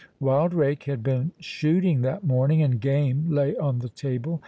Wildrake 0.19 0.85
had 0.85 1.03
been 1.03 1.31
shooting 1.39 2.01
that 2.01 2.23
morning, 2.23 2.63
and 2.63 2.81
game 2.81 3.29
lay 3.29 3.55
on 3.57 3.77
the 3.77 3.89
table. 3.89 4.39